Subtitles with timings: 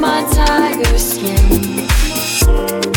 [0.00, 2.89] my tiger skin.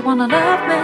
[0.00, 0.76] you wanna love me?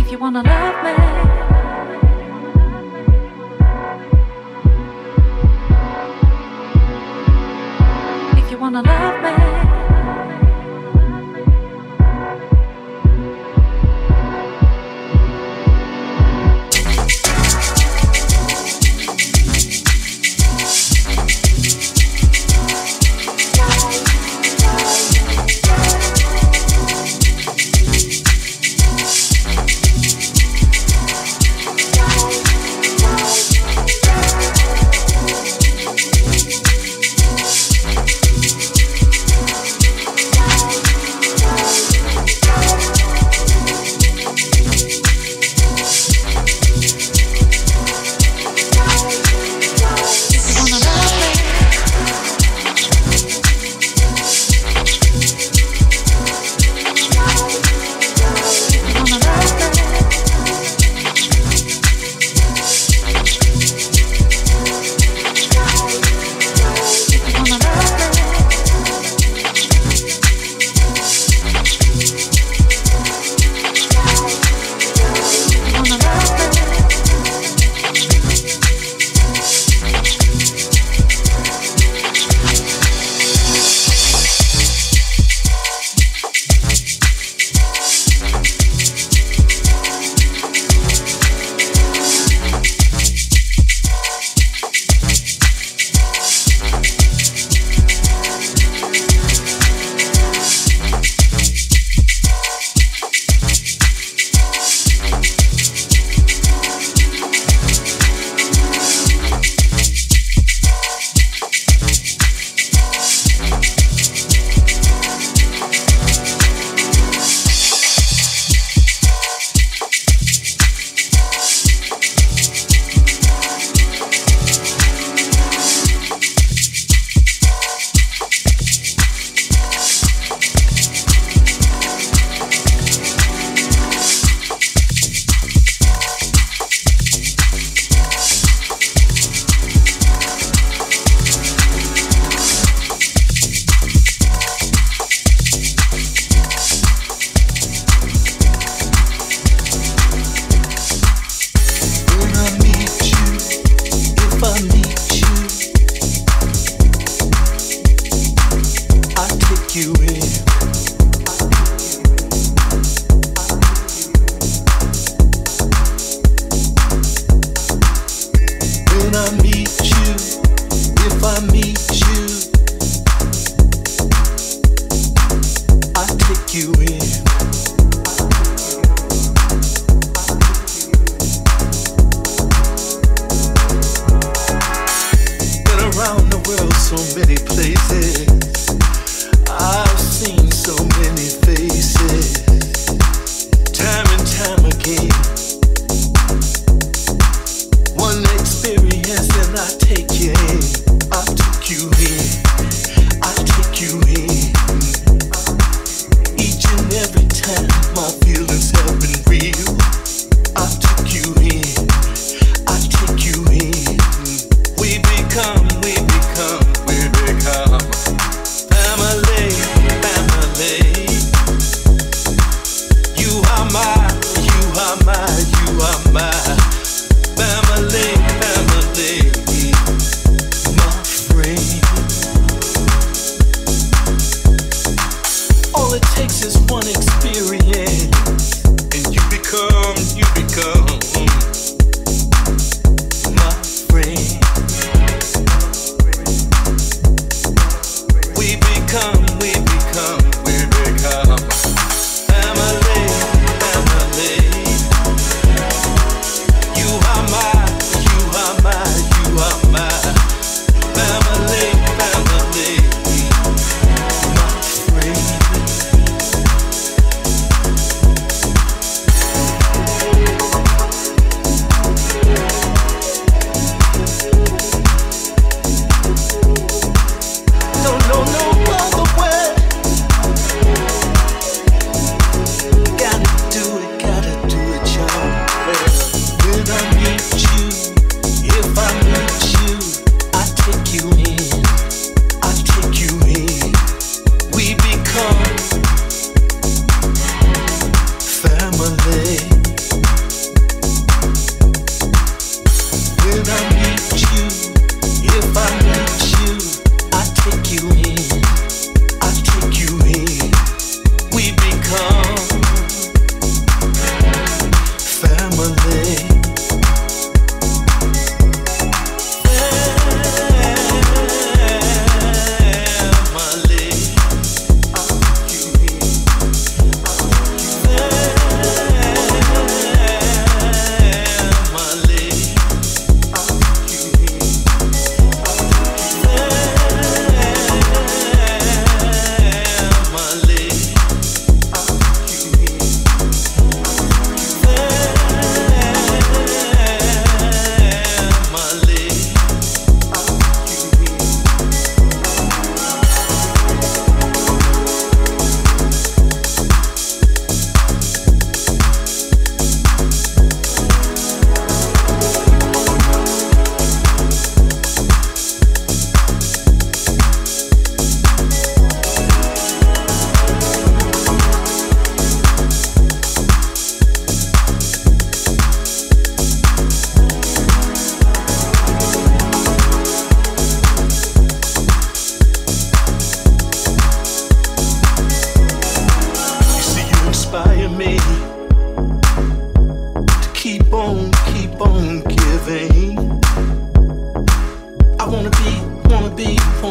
[0.00, 0.94] If you wanna love me.
[8.40, 9.45] If you wanna love me.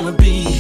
[0.06, 0.55] wanna be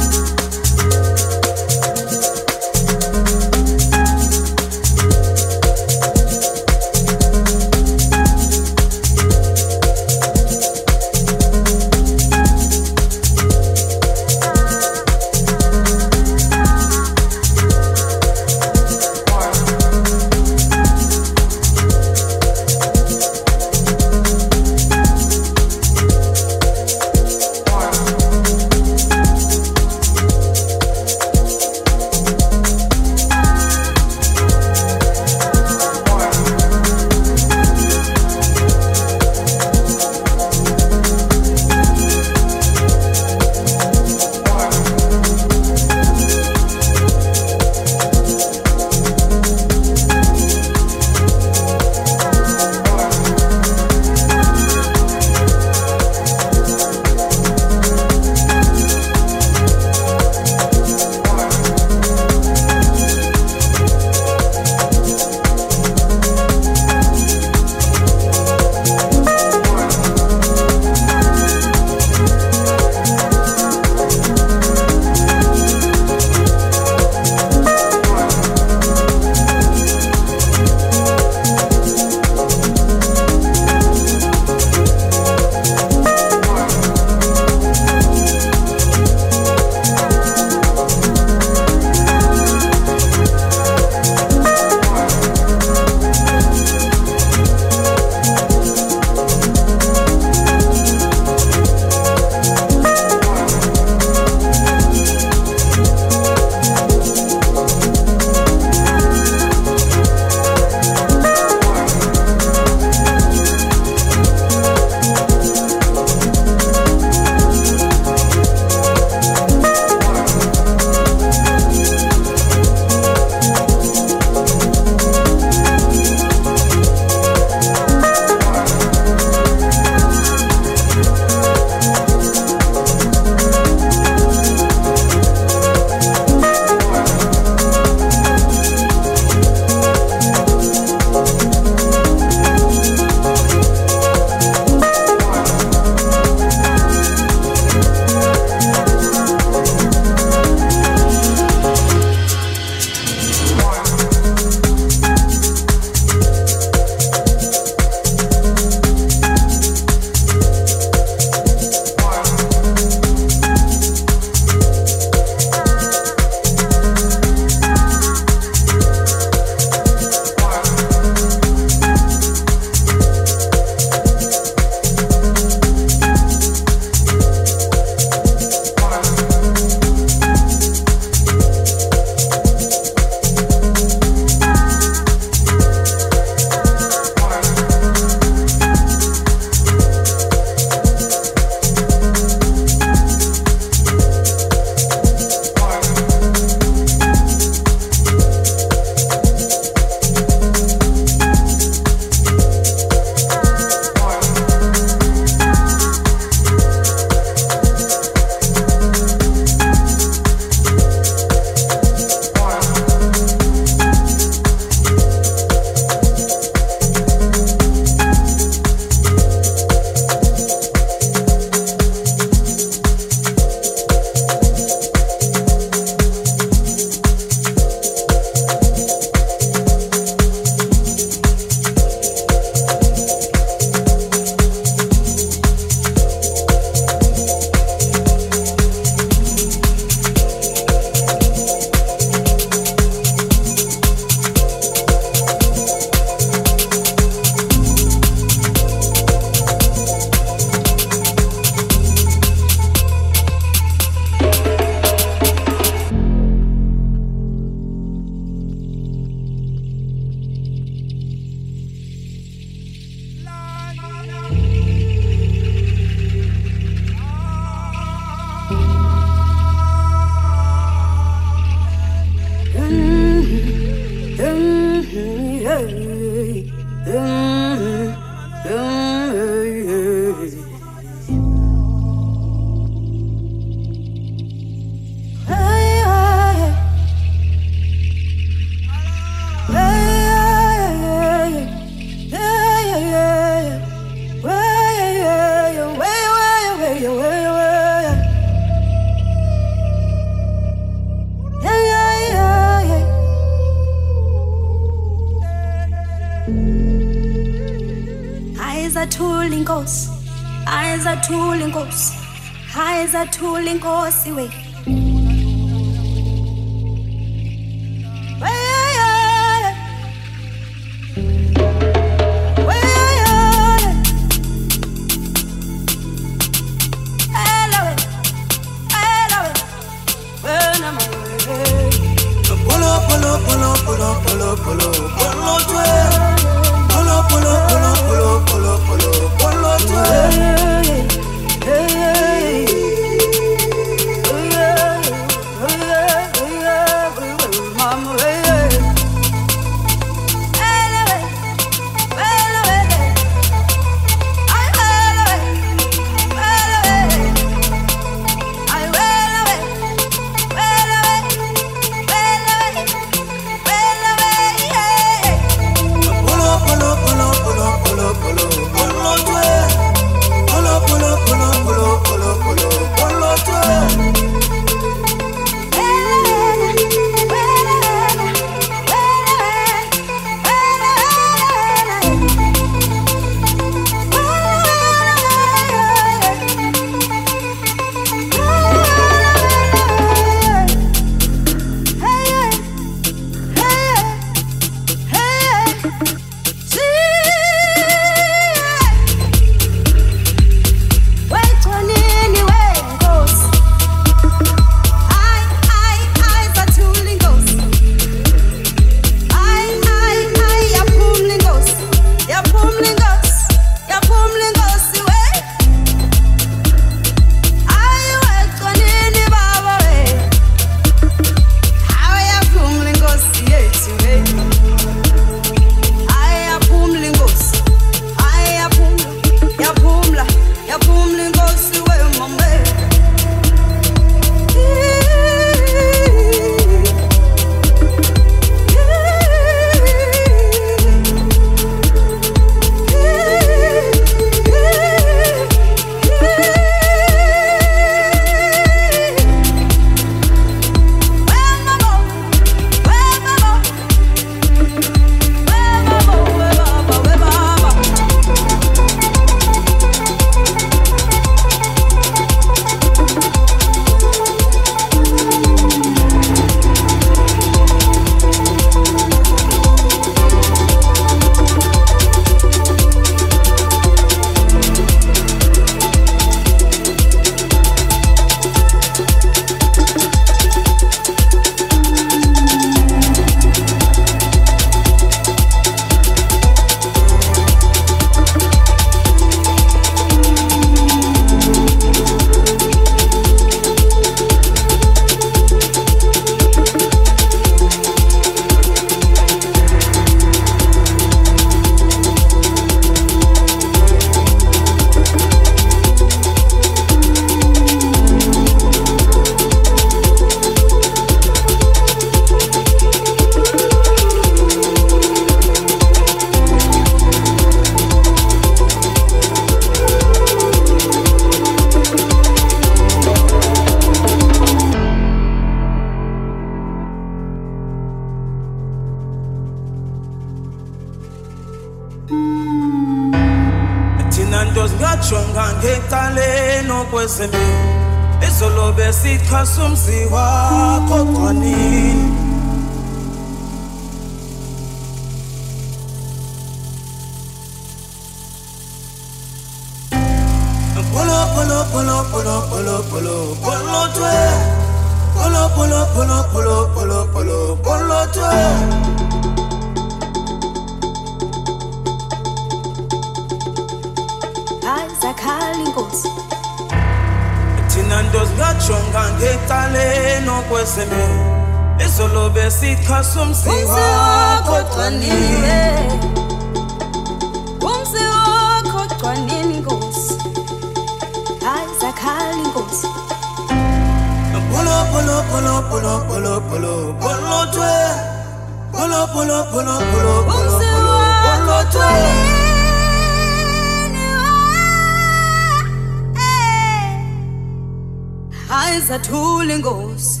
[598.71, 600.00] zathula ingozi